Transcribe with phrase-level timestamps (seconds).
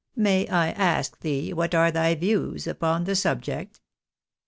[0.31, 3.81] "May I ask thee what are thy views upon the subject?